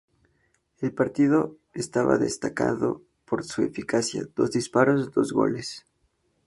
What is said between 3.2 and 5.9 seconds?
por su eficacia: dos disparos, dos goles.